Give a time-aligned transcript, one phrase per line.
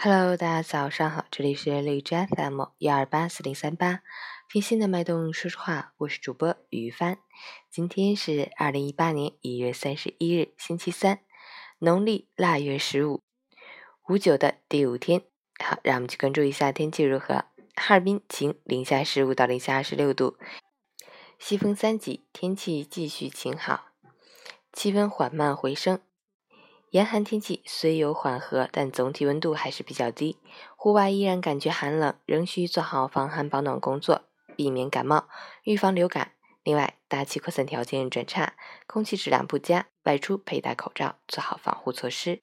[0.00, 4.02] Hello，大家早上好，这里是荔枝 FM 幺二八四零三八，
[4.48, 7.18] 听心的脉动说说话，我是主播于帆。
[7.68, 11.18] 今天是二零一八年一月三十一日，星期三，
[11.80, 13.24] 农历腊月十五，
[14.08, 15.22] 五九的第五天。
[15.58, 17.46] 好，让我们去关注一下天气如何。
[17.74, 20.38] 哈尔滨晴，零下十五到零下二十六度，
[21.40, 23.86] 西风三级，天气继续晴好，
[24.72, 26.00] 气温缓慢回升。
[26.90, 30.38] 严寒天气虽有缓和，但总体温度还是比较低，
[30.74, 34.22] 户外依然感觉寒冷，仍需做好防寒保暖工作，
[34.56, 35.28] 避免感冒，
[35.64, 36.32] 预防流感。
[36.64, 38.54] 另外，大气扩散条件转差，
[38.86, 42.40] 空气质量不佳，外出佩戴口罩，做好防护措施。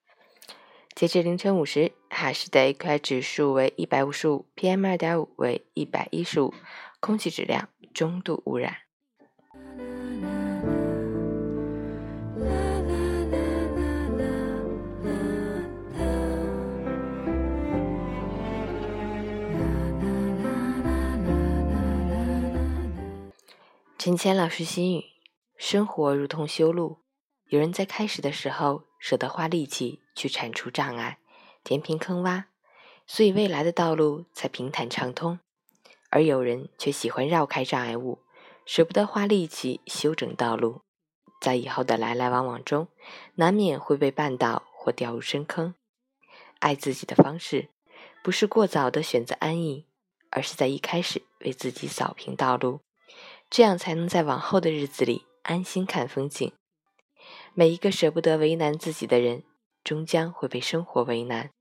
[0.93, 6.53] 截至凌晨五时，哈市的 AQI 指数为一百五十五，PM 二点五为一百一十五，
[6.99, 8.84] 空气质量中度污染。
[23.97, 25.05] 陈谦老师心语：
[25.57, 26.99] 生活如同修路，
[27.47, 31.17] 有人在开始的时候舍得花力气去铲除障碍、
[31.63, 32.43] 填平坑洼，
[33.07, 35.39] 所以未来的道路才平坦畅通；
[36.11, 38.19] 而有人却喜欢绕开障碍物，
[38.65, 40.81] 舍不得花力气修整道路，
[41.41, 42.89] 在以后的来来往往中，
[43.35, 45.73] 难免会被绊倒或掉入深坑。
[46.59, 47.69] 爱自己的方式，
[48.21, 49.87] 不是过早的选择安逸，
[50.29, 52.81] 而是在一开始为自己扫平道路。
[53.55, 56.51] 这样才能在往后的日子里安心看风景。
[57.53, 59.45] 每一个舍不得为难自己的人，
[59.81, 61.51] 终将会被生活为难。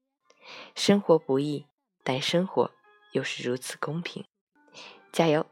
[0.75, 1.67] 生活不易，
[2.03, 2.73] 但生活
[3.13, 4.25] 又是如此公平。
[5.13, 5.47] 加油！